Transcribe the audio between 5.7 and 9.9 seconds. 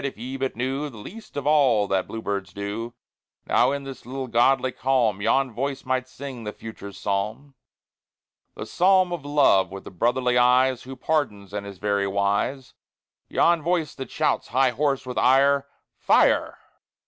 might sing the Future's Psalm The Psalm of Love with